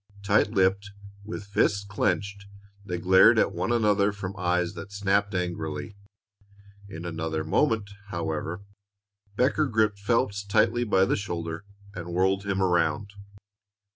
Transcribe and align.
Tight 0.23 0.49
lipped, 0.49 0.89
with 1.23 1.43
fists 1.45 1.85
clenched, 1.85 2.47
they 2.83 2.97
glared 2.97 3.37
at 3.37 3.53
one 3.53 3.71
another 3.71 4.11
from 4.11 4.33
eyes 4.35 4.73
that 4.73 4.91
snapped 4.91 5.35
angrily. 5.35 5.95
In 6.89 7.05
another 7.05 7.43
moment, 7.43 7.91
however, 8.07 8.63
Becker 9.35 9.67
gripped 9.67 9.99
Phelps 9.99 10.43
tightly 10.43 10.83
by 10.85 11.05
the 11.05 11.15
shoulder 11.15 11.65
and 11.93 12.07
whirled 12.13 12.45
him 12.47 12.63
around. 12.63 13.13